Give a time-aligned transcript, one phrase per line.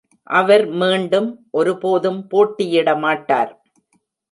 [0.29, 1.27] அவர் மீண்டும்
[1.51, 3.53] ஒருபோதும் போட்டியிட மாட்டார்.